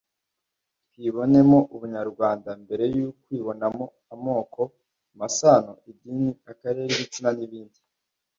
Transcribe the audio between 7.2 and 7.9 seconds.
n’ibindi